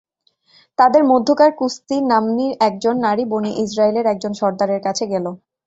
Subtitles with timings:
[0.79, 5.25] তাদের মধ্যকার কুস্তি নাম্নী একজন নারী বনী ইসরাঈলের একজন সরদারের কাছে গেল।